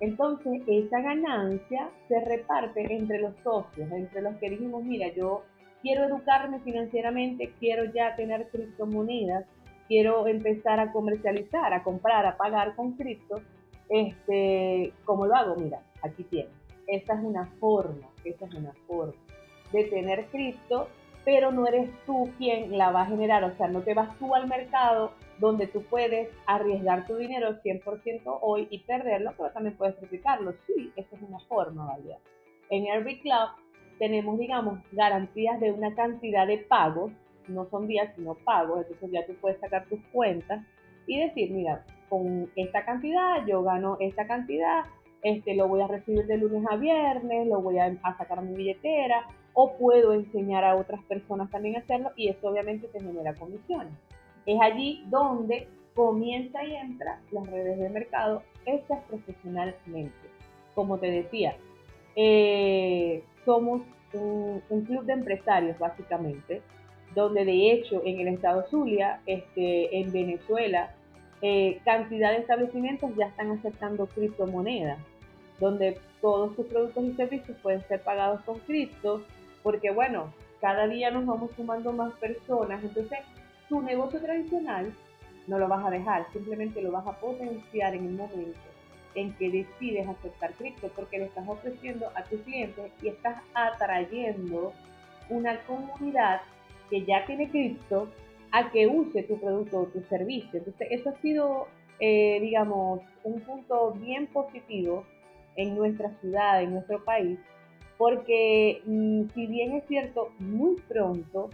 [0.00, 5.42] Entonces esa ganancia se reparte entre los socios, entre los que dijimos, mira, yo
[5.82, 9.44] quiero educarme financieramente, quiero ya tener criptomonedas
[9.88, 13.40] quiero empezar a comercializar, a comprar, a pagar con cripto,
[13.88, 15.56] este, ¿cómo lo hago?
[15.56, 16.52] Mira, aquí tienes.
[16.86, 19.14] Esa es una forma, esa es una forma
[19.72, 20.88] de tener cripto,
[21.24, 24.34] pero no eres tú quien la va a generar, o sea, no te vas tú
[24.34, 30.00] al mercado donde tú puedes arriesgar tu dinero 100% hoy y perderlo, pero también puedes
[30.00, 30.54] replicarlo.
[30.66, 32.16] Sí, esa es una forma, ¿vale?
[32.70, 33.48] En Airbnb Club
[33.98, 37.12] tenemos, digamos, garantías de una cantidad de pagos
[37.48, 40.64] no son días, sino pagos, entonces ya tú puedes sacar tus cuentas
[41.06, 44.84] y decir, mira, con esta cantidad yo gano esta cantidad,
[45.22, 48.54] este lo voy a recibir de lunes a viernes, lo voy a, sacar a mi
[48.54, 53.34] billetera, o puedo enseñar a otras personas también a hacerlo y eso obviamente te genera
[53.34, 53.92] comisiones.
[54.46, 60.12] Es allí donde comienza y entra las redes de mercado hechas profesionalmente.
[60.74, 61.56] Como te decía,
[62.14, 63.82] eh, somos
[64.12, 66.62] un, un, club de empresarios básicamente
[67.14, 70.94] donde de hecho en el estado Zulia, este, en Venezuela,
[71.40, 74.98] eh, cantidad de establecimientos ya están aceptando criptomonedas,
[75.60, 79.22] donde todos sus productos y servicios pueden ser pagados con cripto,
[79.62, 83.18] porque bueno, cada día nos vamos sumando más personas, entonces
[83.68, 84.92] tu negocio tradicional
[85.46, 88.58] no lo vas a dejar, simplemente lo vas a potenciar en el momento
[89.14, 94.72] en que decides aceptar cripto, porque le estás ofreciendo a tus clientes y estás atrayendo
[95.28, 96.40] una comunidad
[96.88, 98.08] que ya tiene cripto
[98.50, 100.58] a que use tu producto o tu servicio.
[100.58, 101.66] Entonces, eso ha sido,
[102.00, 105.04] eh, digamos, un punto bien positivo
[105.56, 107.38] en nuestra ciudad, en nuestro país,
[107.98, 111.50] porque mm, si bien es cierto, muy pronto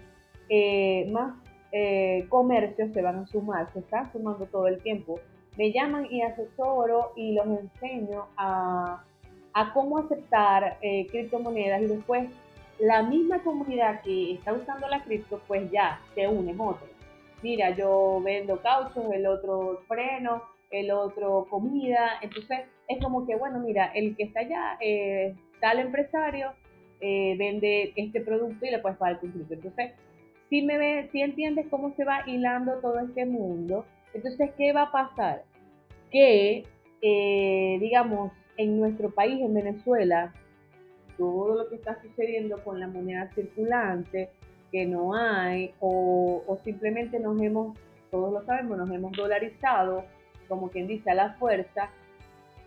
[0.48, 1.34] eh, más
[1.72, 5.18] eh, comercios se van a sumar, se están sumando todo el tiempo.
[5.56, 9.02] Me llaman y asesoro y los enseño a,
[9.54, 12.28] a cómo aceptar eh, criptomonedas y después
[12.78, 16.90] la misma comunidad que está usando la cripto, pues ya se une otros.
[17.42, 22.18] Mira, yo vendo cauchos, el otro freno, el otro comida.
[22.22, 26.52] Entonces es como que, bueno, mira, el que está allá, eh, tal empresario,
[27.00, 29.54] eh, vende este producto y le puedes pagar el cripto.
[29.54, 29.92] Entonces,
[30.48, 33.84] si me ve, si entiendes cómo se va hilando todo este mundo,
[34.14, 35.42] entonces, ¿qué va a pasar?
[36.10, 36.64] Que,
[37.02, 40.32] eh, digamos, en nuestro país, en Venezuela,
[41.16, 44.30] todo lo que está sucediendo con la moneda circulante,
[44.70, 47.76] que no hay, o, simplemente nos hemos,
[48.10, 50.04] todos lo sabemos, nos hemos dolarizado,
[50.48, 51.90] como quien dice, a la fuerza,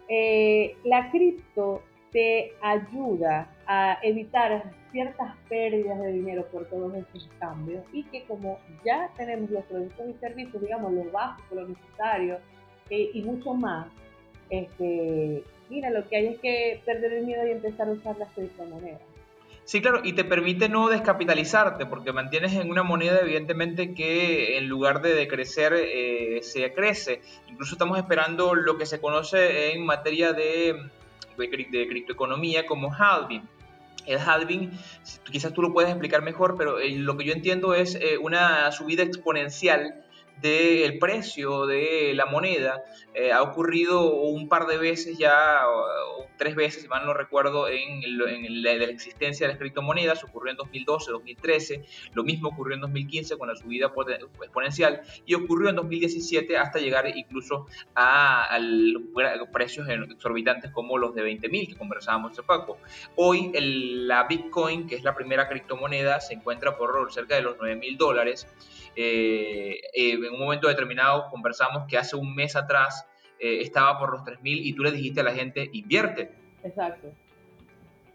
[0.08, 1.82] eh, la cripto
[2.12, 8.58] te ayuda a evitar ciertas pérdidas de dinero por todos estos cambios y que como
[8.86, 12.40] ya tenemos los productos y servicios, digamos, los básicos, los necesarios
[12.90, 13.88] eh, y mucho más,
[14.50, 18.32] este, mira, lo que hay es que perder el miedo y empezar a usar las
[18.34, 19.02] criptomonedas.
[19.68, 24.70] Sí, claro, y te permite no descapitalizarte, porque mantienes en una moneda, evidentemente, que en
[24.70, 27.20] lugar de decrecer, eh, se crece.
[27.50, 30.90] Incluso estamos esperando lo que se conoce en materia de,
[31.38, 31.50] de,
[31.90, 33.44] criptoeconomía como halving.
[34.06, 34.72] El halving,
[35.30, 38.72] quizás tú lo puedes explicar mejor, pero eh, lo que yo entiendo es eh, una
[38.72, 40.06] subida exponencial
[40.42, 46.56] del precio de la moneda eh, ha ocurrido un par de veces ya, o, tres
[46.56, 48.02] veces, si mal no recuerdo, en,
[48.62, 50.24] la, existencia de las criptomonedas.
[50.24, 53.92] Ocurrió en 2012, 2013, lo mismo ocurrió en 2015 con la subida
[54.42, 61.24] exponencial y ocurrió en 2017 hasta llegar incluso a, los precios exorbitantes como los de
[61.24, 62.78] 20 mil que conversábamos hace poco.
[63.16, 67.76] Hoy la Bitcoin, que es la primera criptomoneda, se encuentra por cerca de los 9
[67.76, 68.48] mil dólares.
[69.00, 73.06] Eh, eh, en un momento determinado conversamos que hace un mes atrás
[73.40, 76.32] eh, estaba por los 3.000 y tú le dijiste a la gente, invierte.
[76.64, 77.12] Exacto.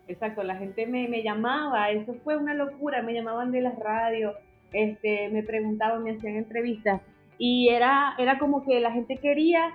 [0.09, 4.35] Exacto, la gente me, me, llamaba, eso fue una locura, me llamaban de las radios,
[4.73, 7.01] este, me preguntaban, me hacían entrevistas
[7.39, 9.73] y era, era como que la gente quería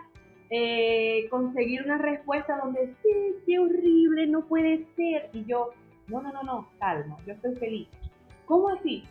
[1.30, 5.30] conseguir una respuesta donde sí, qué horrible, no puede ser.
[5.34, 5.72] Y yo,
[6.08, 7.88] no, no, no, no, calma, yo estoy feliz.
[8.46, 9.04] ¿Cómo así?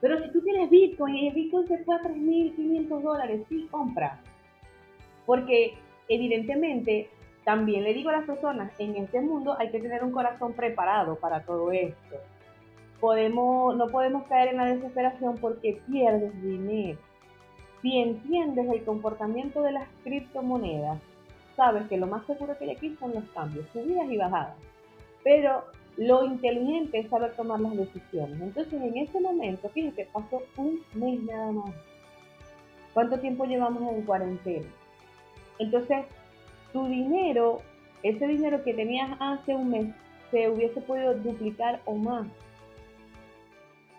[0.00, 4.20] Pero si tú tienes Bitcoin y el Bitcoin se fue a 3.500 dólares, sí, compra.
[5.26, 5.74] Porque
[6.08, 7.10] evidentemente
[7.44, 11.16] también le digo a las personas, en este mundo hay que tener un corazón preparado
[11.16, 12.16] para todo esto.
[13.00, 16.98] Podemos, no podemos caer en la desesperación porque pierdes dinero.
[17.80, 21.00] Si entiendes el comportamiento de las criptomonedas,
[21.56, 24.56] sabes que lo más seguro que hay aquí son los cambios, subidas y bajadas.
[25.24, 25.64] Pero
[25.96, 28.40] lo inteligente es saber tomar las decisiones.
[28.40, 31.74] Entonces, en ese momento, fíjate, pasó un mes nada más.
[32.94, 34.66] ¿Cuánto tiempo llevamos en cuarentena?
[35.58, 36.06] Entonces,
[36.72, 37.60] tu dinero,
[38.02, 39.94] ese dinero que tenías hace un mes,
[40.30, 42.26] se hubiese podido duplicar o más.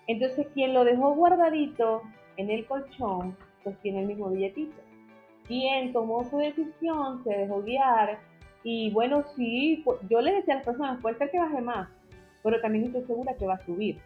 [0.07, 2.01] Entonces, quien lo dejó guardadito
[2.37, 4.81] en el colchón, pues tiene el mismo billetito.
[5.47, 8.19] Quien tomó su decisión, se dejó guiar,
[8.63, 11.89] y bueno, sí, yo le decía a las personas, puede ser que baje más,
[12.43, 13.97] pero también estoy segura que va a subir.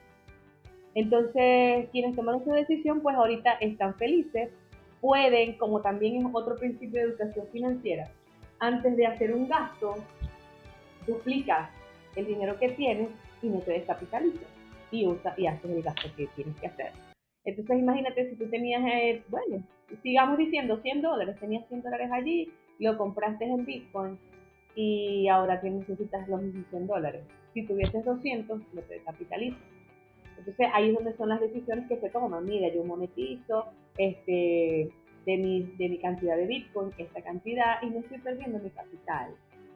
[0.94, 4.50] Entonces, quienes tomaron su decisión, pues ahorita están felices,
[5.02, 8.10] pueden, como también es otro principio de educación financiera,
[8.60, 9.96] antes de hacer un gasto,
[11.06, 11.70] duplica
[12.16, 13.10] el dinero que tienes
[13.42, 14.48] y no te descapitalizas
[14.90, 16.92] y, usa, y haces el gasto que tienes que hacer.
[17.44, 19.62] Entonces, imagínate si tú tenías, eh, bueno,
[20.02, 24.18] sigamos diciendo 100 dólares, tenías 100 dólares allí, lo compraste en Bitcoin
[24.76, 27.24] y ahora que necesitas los mismos 100 dólares.
[27.54, 29.60] Si tuvieses 200, lo te capitalizas.
[30.38, 32.44] Entonces ahí es donde son las decisiones que se toman.
[32.44, 33.66] Mira, yo monetizo
[33.98, 34.92] este,
[35.26, 39.34] de, mi, de mi cantidad de Bitcoin esta cantidad y no estoy perdiendo mi capital.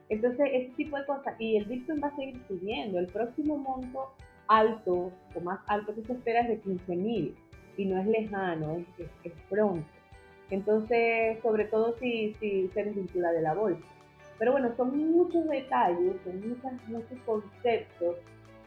[0.09, 1.39] Entonces ese tipo de cosas.
[1.39, 2.99] Y el Bitcoin va a seguir subiendo.
[2.99, 4.11] El próximo monto
[4.47, 7.35] alto o más alto que se espera es de 15 mil
[7.77, 9.87] y no es lejano, es, es, pronto.
[10.49, 13.85] Entonces, sobre todo si, si se desvincula de la bolsa.
[14.39, 16.49] Pero bueno, son muchos detalles, son
[16.87, 18.15] muchos conceptos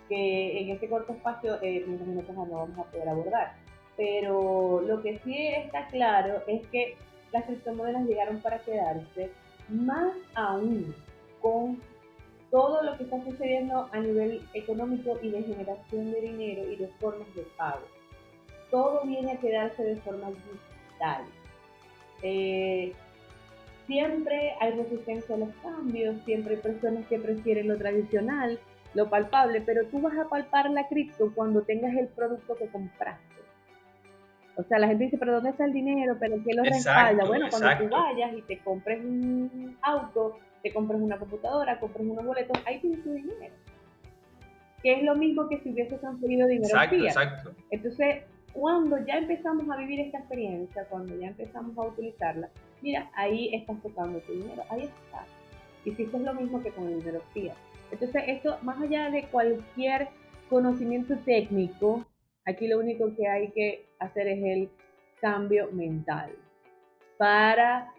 [0.09, 3.55] que en este corto espacio eh, minutos no vamos a poder abordar.
[3.97, 6.97] Pero lo que sí está claro es que
[7.33, 9.31] las criptomonedas llegaron para quedarse,
[9.69, 10.95] más aún
[11.41, 11.81] con
[12.51, 16.89] todo lo que está sucediendo a nivel económico y de generación de dinero y de
[17.01, 17.87] formas de pago.
[18.71, 21.25] Todo viene a quedarse de forma digital.
[22.23, 22.93] Eh,
[23.87, 28.59] siempre hay resistencia a los cambios, siempre hay personas que prefieren lo tradicional,
[28.95, 33.33] lo palpable, pero tú vas a palpar la cripto cuando tengas el producto que compraste.
[34.57, 36.17] O sea, la gente dice, pero ¿dónde está el dinero?
[36.21, 37.25] ¿Pero qué lo respalda?
[37.25, 42.25] Bueno, cuando tú vayas y te compres un auto, te compres una computadora, compres unos
[42.25, 43.55] boletos, ahí tienes tu dinero.
[44.83, 46.67] Que es lo mismo que si hubiese transferido dinero.
[46.67, 47.55] Exacto, exacto.
[47.71, 52.51] Entonces, cuando ya empezamos a vivir esta experiencia, cuando ya empezamos a utilizarla,
[52.83, 55.25] mira, ahí estás tocando tu dinero, ahí está.
[55.85, 57.57] Es lo mismo que con el dinero fiat.
[57.91, 60.09] Entonces, esto, más allá de cualquier
[60.49, 62.07] conocimiento técnico,
[62.45, 64.71] aquí lo único que hay que hacer es el
[65.21, 66.31] cambio mental
[67.19, 67.93] para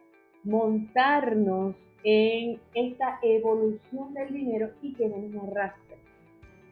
[0.43, 5.97] montarnos en esta evolución del dinero y que no nos arrastre.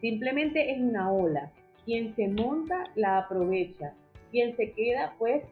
[0.01, 1.51] Simplemente es una ola.
[1.85, 3.93] Quien se monta la aprovecha.
[4.31, 5.43] Quien se queda, pues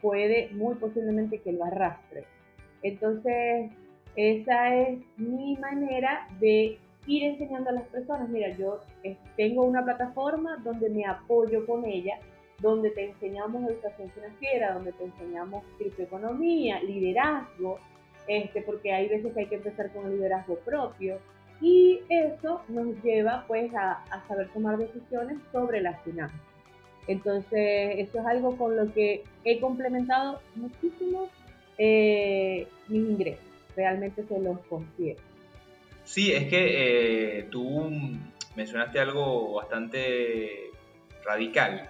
[0.00, 2.24] puede muy posiblemente que lo arrastre.
[2.82, 3.70] Entonces,
[4.16, 8.28] esa es mi manera de ir enseñando a las personas.
[8.28, 12.18] Mira, yo eh, tengo una plataforma donde me apoyo con ella,
[12.60, 17.78] donde te enseñamos educación financiera, donde te enseñamos criptoeconomía, liderazgo,
[18.26, 21.18] este, porque hay veces que hay que empezar con el liderazgo propio.
[21.60, 26.40] Y eso nos lleva pues a, saber tomar decisiones sobre las finanzas.
[27.06, 31.28] Entonces, eso es algo con lo que he complementado muchísimo
[31.78, 33.44] eh, mis ingresos.
[33.76, 35.20] Realmente se los confiero.
[36.04, 37.90] Sí, es que eh, tú
[38.56, 40.70] mencionaste algo bastante
[41.24, 41.88] radical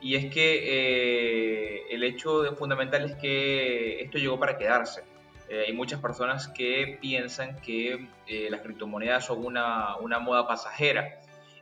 [0.00, 5.02] y es que eh, el hecho fundamental es que esto llegó para quedarse.
[5.48, 8.08] Eh, hay muchas personas que piensan que
[8.50, 11.20] las criptomonedas son una, una moda pasajera.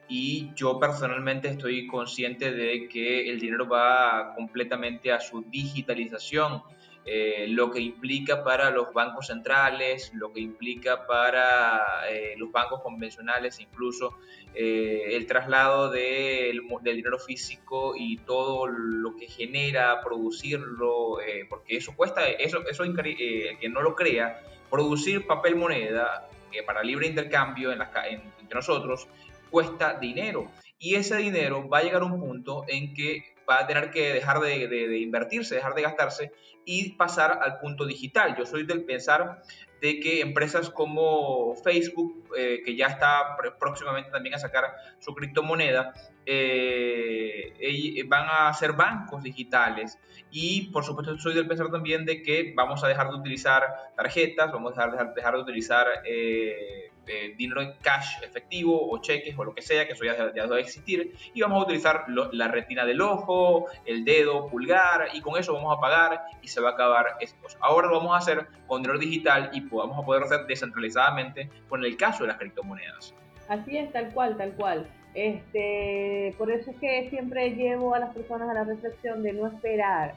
[0.09, 6.62] Y yo personalmente estoy consciente de que el dinero va completamente a su digitalización
[7.09, 12.83] eh, lo que implica para los bancos centrales, lo que implica para eh, los bancos
[12.83, 14.19] convencionales, incluso
[14.57, 22.27] eh, el traslado del, dinero físico y todo lo que genera producirlo, porque eso cuesta,
[22.27, 26.29] eso, que no lo crea, producir papel moneda
[26.66, 29.07] para libre intercambio en entre nosotros
[29.51, 30.51] cuesta dinero.
[30.79, 34.13] Y ese dinero va a llegar a un punto en que va a tener que
[34.13, 36.33] dejar de, de, invertirse, dejar de gastarse
[36.65, 38.37] y pasar al punto digital.
[38.37, 39.43] Yo soy del pensar
[39.81, 45.93] de que empresas como Facebook, eh, que ya está próximamente también a sacar su criptomoneda,
[46.25, 49.99] eh, van a ser bancos digitales.
[50.31, 53.63] Y por supuesto soy del pensar también de que vamos a dejar de utilizar
[53.97, 56.91] tarjetas, vamos a dejar, dejar de utilizar eh,
[57.37, 60.61] dinero en cash efectivo o cheques o lo que sea, que eso ya, ya debe
[60.61, 65.53] existir, y vamos a utilizar la retina del ojo, el dedo, pulgar, y con eso
[65.55, 67.47] vamos a pagar y se va a acabar esto.
[67.61, 71.97] Ahora lo vamos a hacer con dinero digital y a poder hacer descentralizadamente con el
[71.97, 73.14] caso de las criptomonedas.
[73.49, 74.88] Así es, tal cual, tal cual.
[75.14, 79.47] Este, por eso es que siempre llevo a las personas a la reflexión de no
[79.47, 80.14] esperar,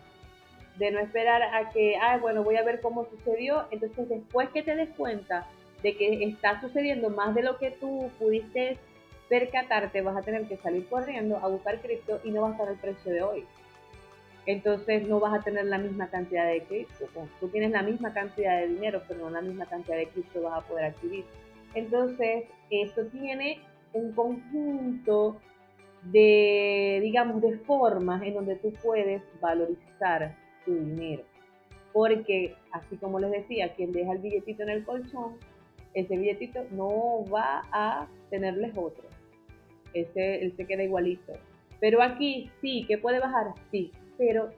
[0.78, 4.64] de no esperar a que, ah, bueno, voy a ver cómo sucedió, entonces después que
[4.64, 5.48] te des cuenta
[5.84, 8.78] de que está sucediendo más de lo que tú pudiste
[9.30, 12.68] percatarte, vas a tener que salir corriendo a buscar cripto y no va a estar
[12.68, 13.46] el precio de hoy.
[14.46, 17.06] Entonces no vas a tener la misma cantidad de cripto.
[17.40, 20.64] Tú tienes la misma cantidad de dinero, pero no la misma cantidad de cripto vas
[20.64, 21.26] a poder adquirir.
[21.76, 23.60] Entonces, esto tiene
[23.94, 25.40] un conjunto
[26.04, 31.24] de, digamos, de formas en donde tú puedes valorizar tu dinero.
[31.94, 35.38] Porque, así como les decía, quien deja el billetito en el colchón,
[35.94, 39.04] ese billetito no va a tenerles otro.
[39.94, 41.34] Ese, él se queda igualito.
[41.80, 44.50] Pero aquí sí, que puede bajar, sí, pero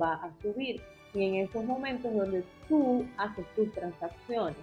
[0.00, 0.80] va a subir.
[1.14, 4.56] Y en esos momentos donde tú haces tus transacciones,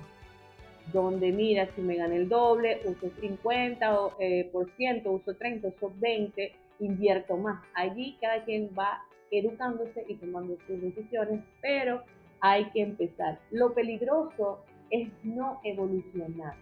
[0.93, 5.91] donde mira si me gané el doble, uso 50 eh, por ciento, uso 30, uso
[5.97, 7.63] 20, invierto más.
[7.73, 12.03] Allí cada quien va educándose y tomando sus decisiones, pero
[12.39, 13.39] hay que empezar.
[13.51, 16.55] Lo peligroso es no evolucionar.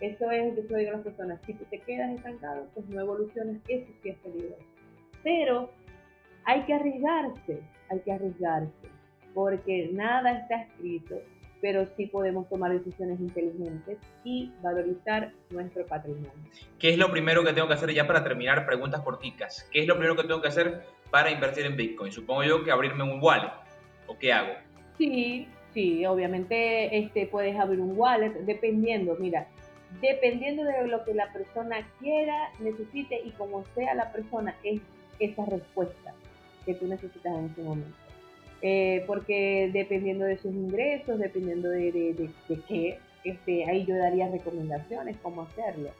[0.00, 3.56] Eso es, yo digo a las personas, si tú te quedas estancado, pues no evolucionas,
[3.68, 4.64] eso sí es peligroso.
[5.22, 5.70] Pero
[6.44, 8.88] hay que arriesgarse, hay que arriesgarse,
[9.32, 11.22] porque nada está escrito,
[11.60, 16.30] pero sí podemos tomar decisiones inteligentes y valorizar nuestro patrimonio.
[16.78, 18.66] ¿Qué es lo primero que tengo que hacer ya para terminar?
[18.66, 19.66] Preguntas corticas.
[19.72, 22.12] ¿Qué es lo primero que tengo que hacer para invertir en Bitcoin?
[22.12, 23.52] Supongo yo que abrirme un wallet.
[24.06, 24.52] ¿O qué hago?
[24.98, 29.48] Sí, Sí, obviamente este, puedes abrir un wallet, dependiendo, mira,
[30.00, 34.80] dependiendo de lo que la persona quiera, necesite y como sea la persona, es
[35.18, 36.14] esa respuesta
[36.64, 37.96] que tú necesitas en ese momento.
[38.62, 42.30] eh, porque dependiendo de sus ingresos, dependiendo de, de,
[42.66, 45.90] qué, este, ahí yo daría recomendaciones, cómo hacerlo.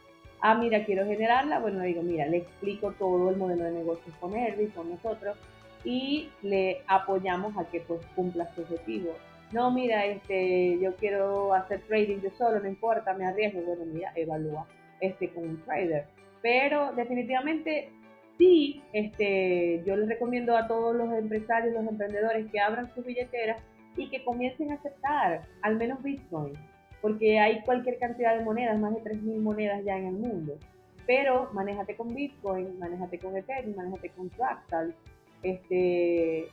[0.41, 4.33] Ah, mira, quiero generarla, bueno, digo, mira, le explico todo el modelo de negocios con
[4.35, 5.37] y con nosotros,
[5.85, 9.11] y le apoyamos a que pues cumpla su objetivo.
[9.53, 13.63] No, mira, este, yo quiero hacer trading yo solo, no importa, me arriesgo.
[13.63, 14.67] Bueno, mira, evalúa
[15.01, 16.07] este con un trader.
[16.43, 17.91] Pero definitivamente
[18.39, 23.59] sí, este, yo les recomiendo a todos los empresarios, los emprendedores que abran sus billeteras
[23.97, 26.53] y que comiencen a aceptar al menos Bitcoin,
[27.01, 30.59] porque hay cualquier cantidad de monedas, más de 3.000 monedas ya en el mundo.
[31.07, 34.95] Pero manéjate con Bitcoin, manéjate con Ethereum, manéjate con Fractal,
[35.43, 36.49] este,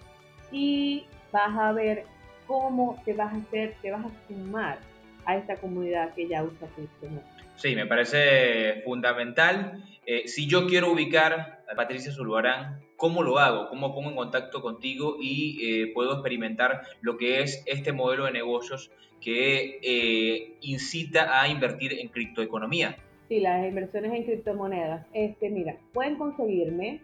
[0.51, 2.03] y vas a ver
[2.51, 4.77] cómo te vas a hacer, te vas a sumar
[5.23, 7.25] a esta comunidad que ya usa criptomonedas.
[7.55, 9.81] Sí, me parece fundamental.
[10.05, 13.69] Eh, si yo quiero ubicar a Patricia Zulbarán, ¿cómo lo hago?
[13.69, 18.31] ¿Cómo pongo en contacto contigo y eh, puedo experimentar lo que es este modelo de
[18.33, 18.91] negocios
[19.21, 22.97] que eh, incita a invertir en criptoeconomía?
[23.29, 25.05] Sí, las inversiones en criptomonedas.
[25.13, 26.99] Este, mira, pueden conseguirme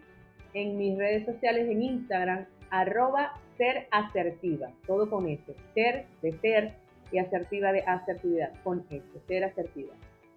[0.52, 5.42] en mis redes sociales en Instagram, arroba ser asertiva, todo con S,
[5.74, 6.74] ser de ser
[7.10, 9.94] y asertiva de asertividad, con S, ser asertiva.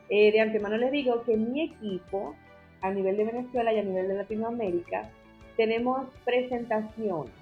[0.08, 2.34] Eh, de antemano les digo que mi equipo,
[2.82, 5.08] a nivel de Venezuela y a nivel de Latinoamérica,
[5.56, 7.32] tenemos presentaciones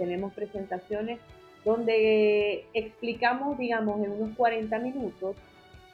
[0.00, 1.20] tenemos presentaciones
[1.64, 5.36] donde explicamos, digamos, en unos 40 minutos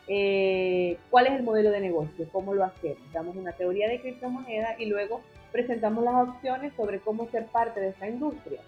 [0.08, 3.12] eh, cuál es el modelo de negocio, cómo lo hacemos.
[3.12, 7.88] Damos una teoría de criptomonedas y luego presentamos las opciones sobre cómo ser parte de
[7.88, 8.60] esta industria.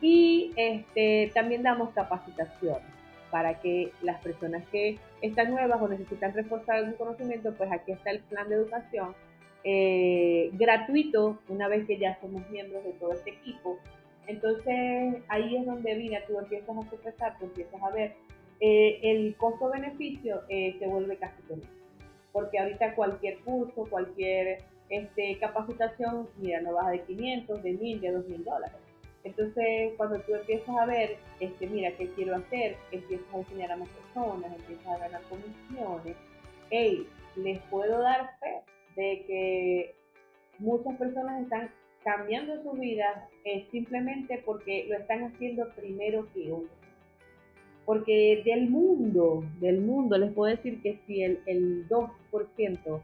[0.00, 2.86] Y este, también damos capacitaciones
[3.30, 8.10] para que las personas que están nuevas o necesitan reforzar algún conocimiento, pues aquí está
[8.10, 9.14] el plan de educación
[9.64, 13.78] eh, gratuito una vez que ya somos miembros de todo este equipo
[14.28, 18.14] entonces ahí es donde viene, tú empiezas a sopesar, tú empiezas a ver,
[18.60, 21.60] eh, el costo-beneficio eh, se vuelve casi todo.
[22.32, 24.58] Porque ahorita cualquier curso, cualquier
[24.90, 28.76] este, capacitación, mira, no baja de 500, de 1000, de 2000 dólares.
[29.24, 32.76] Entonces, cuando tú empiezas a ver, este, mira, ¿qué quiero hacer?
[32.92, 36.16] Empiezas a enseñar a más personas, empiezas a ganar comisiones.
[36.70, 38.60] Hey, les puedo dar fe
[38.94, 39.94] de que
[40.58, 41.70] muchas personas están
[42.08, 46.70] cambiando su vida es simplemente porque lo están haciendo primero que otros.
[47.84, 53.02] Porque del mundo, del mundo, les puedo decir que si el, el 2%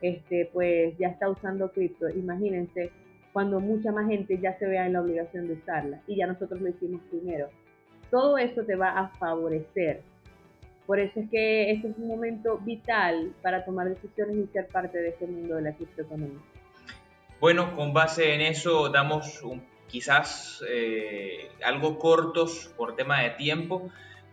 [0.00, 2.90] este, pues ya está usando cripto, imagínense
[3.34, 6.58] cuando mucha más gente ya se vea en la obligación de usarla y ya nosotros
[6.62, 7.48] lo hicimos primero.
[8.10, 10.00] Todo eso te va a favorecer.
[10.86, 14.96] Por eso es que este es un momento vital para tomar decisiones y ser parte
[14.96, 16.40] de este mundo de la criptoeconomía.
[17.40, 19.40] Bueno, con base en eso damos
[19.86, 23.92] quizás eh, algo cortos por tema de tiempo,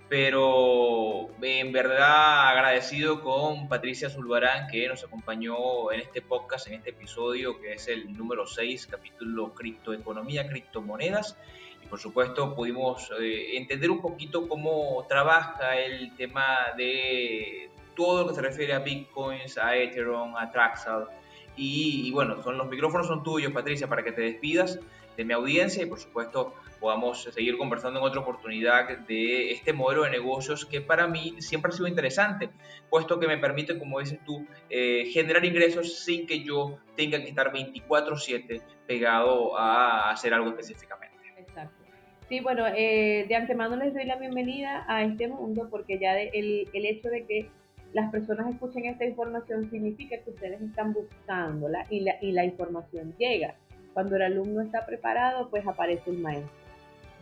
[0.09, 6.89] pero en verdad agradecido con Patricia Zulbarán que nos acompañó en este podcast, en este
[6.89, 11.37] episodio que es el número 6, capítulo criptoeconomía, criptomonedas.
[11.83, 18.29] Y por supuesto pudimos eh, entender un poquito cómo trabaja el tema de todo lo
[18.29, 21.07] que se refiere a bitcoins, a Ethereum, a Traxal
[21.55, 24.79] y, bueno, son, los micrófonos son tuyos, Patricia, para que te despidas
[25.15, 30.03] de mi audiencia y por supuesto podamos seguir conversando en otra oportunidad de este modelo
[30.03, 32.49] de negocios que para mí siempre ha sido interesante,
[32.89, 37.29] puesto que me permite, como dices tú, eh, generar ingresos sin que yo tenga que
[37.29, 41.15] estar 24/7 pegado a hacer algo específicamente.
[41.37, 41.85] Exacto.
[42.27, 46.67] Sí, bueno, eh, de antemano les doy la bienvenida a este mundo porque ya el,
[46.73, 47.49] el hecho de que
[47.95, 53.15] las personas escuchen esta información significa que ustedes están buscándola y la, y la información
[53.17, 53.55] llega.
[53.93, 56.51] Cuando el alumno está preparado, pues aparece el maestro.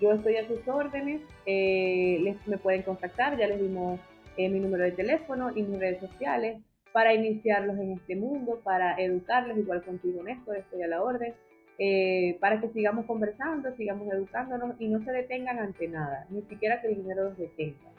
[0.01, 3.99] Yo estoy a sus órdenes, eh, les, me pueden contactar, ya les dimos
[4.36, 6.59] eh, mi número de teléfono y mis redes sociales
[6.91, 11.36] para iniciarlos en este mundo, para educarlos, igual contigo Néstor, estoy a la orden,
[11.78, 16.82] eh, para que sigamos conversando, sigamos educándonos y no se detengan ante nada, ni siquiera
[16.82, 17.93] que el dinero los detenga.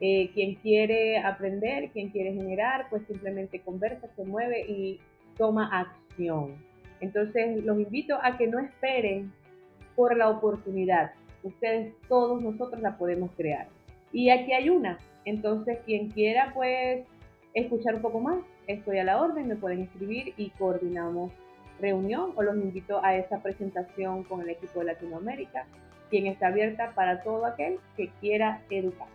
[0.00, 4.98] Eh, quien quiere aprender, quien quiere generar, pues simplemente conversa, se mueve y
[5.36, 6.54] toma acción.
[7.00, 9.30] Entonces los invito a que no esperen
[9.96, 11.12] por la oportunidad.
[11.42, 13.68] Ustedes, todos nosotros la podemos crear.
[14.12, 14.98] Y aquí hay una.
[15.26, 17.04] Entonces quien quiera pues
[17.52, 21.30] escuchar un poco más, estoy a la orden, me pueden escribir y coordinamos
[21.78, 25.66] reunión o los invito a esa presentación con el equipo de Latinoamérica,
[26.08, 29.08] quien está abierta para todo aquel que quiera educar.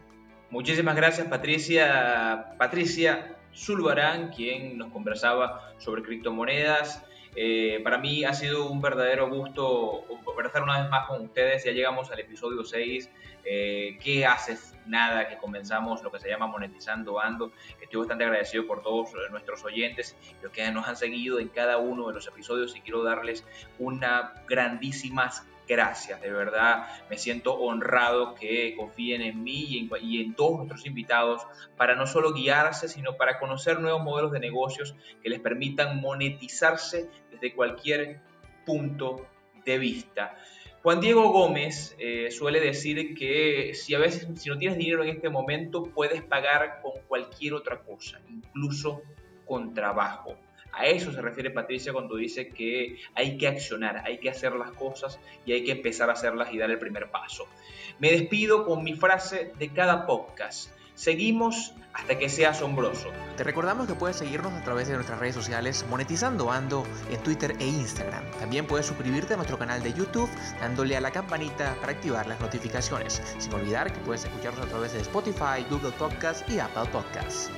[0.49, 7.03] Muchísimas gracias Patricia, Patricia Zulbarán, quien nos conversaba sobre criptomonedas.
[7.37, 11.65] Eh, para mí ha sido un verdadero gusto conversar una vez más con ustedes.
[11.65, 13.09] Ya llegamos al episodio 6.
[13.43, 14.73] Eh, ¿Qué haces?
[14.85, 17.51] Nada, que comenzamos lo que se llama Monetizando Ando.
[17.81, 22.07] Estoy bastante agradecido por todos nuestros oyentes, los que nos han seguido en cada uno
[22.07, 23.43] de los episodios y quiero darles
[23.79, 25.31] una grandísima
[25.67, 31.41] gracias, de verdad me siento honrado que confíen en mí y en, todos nuestros invitados
[31.77, 37.09] para no solo guiarse, sino para conocer nuevos modelos de negocios que les permitan monetizarse
[37.31, 38.19] desde cualquier
[38.65, 39.27] punto
[39.65, 40.37] de vista.
[40.83, 45.09] Juan Diego Gómez eh, suele decir que si a veces si no tienes dinero en
[45.09, 49.01] este momento puedes pagar con cualquier otra cosa, incluso
[49.45, 50.37] con trabajo.
[50.75, 54.71] A eso se refiere Patricia cuando dice que hay que accionar, hay que hacer las
[54.71, 57.47] cosas y hay que empezar a hacerlas y dar el primer paso.
[57.99, 60.69] Me despido con mi frase de cada podcast.
[60.95, 63.09] Seguimos hasta que sea asombroso.
[63.37, 67.55] Te recordamos que puedes seguirnos a través de nuestras redes sociales Monetizando Ando en Twitter
[67.59, 68.23] e Instagram.
[68.39, 72.39] También puedes suscribirte a nuestro canal de YouTube dándole a la campanita para activar las
[72.39, 73.21] notificaciones.
[73.37, 77.49] Sin olvidar que puedes escucharnos a través de Spotify, Google Podcast y Apple Podcasts.